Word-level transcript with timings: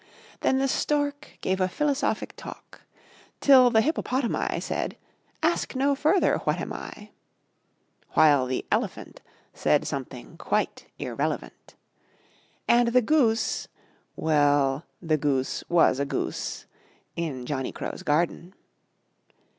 Then 0.39 0.57
the 0.57 0.67
Stork 0.67 1.37
Gave 1.41 1.61
a 1.61 1.67
Philosophic 1.67 2.35
Talk 2.35 2.81
Till 3.39 3.69
the 3.69 3.81
Hippopotami 3.81 4.59
Said: 4.59 4.97
"Ask 5.43 5.75
no 5.75 5.93
further 5.93 6.37
'What 6.39 6.59
am 6.59 6.73
I?'" 6.73 7.11
While 8.13 8.47
the 8.47 8.65
Elephant 8.71 9.21
Said 9.53 9.85
something 9.85 10.37
quite 10.39 10.87
irrelevant 10.97 11.75
And 12.67 12.87
the 12.87 13.03
Goose 13.03 13.67
Well, 14.15 14.85
the 15.03 15.17
Goose 15.17 15.63
was 15.69 15.99
a 15.99 16.05
Goose 16.05 16.65
In 17.15 17.45
Johnny 17.45 17.71
Crow's 17.71 18.01
Garden. 18.01 18.55